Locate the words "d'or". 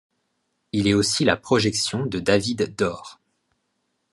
2.75-3.19